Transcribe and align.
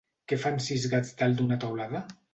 Què 0.31 0.39
fan 0.45 0.57
sis 0.69 0.87
gats 0.95 1.13
dalt 1.21 1.39
d'una 1.43 1.59
teulada? 1.65 2.03